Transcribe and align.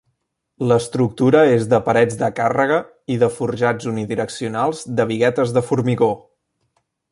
L'estructura 0.69 1.41
és 1.57 1.67
de 1.73 1.79
parets 1.89 2.17
de 2.21 2.29
càrrega 2.39 2.79
i 3.17 3.19
de 3.25 3.29
forjats 3.37 3.91
unidireccionals 3.93 4.83
de 5.01 5.09
biguetes 5.15 5.55
de 5.59 5.67
formigó. 5.71 6.11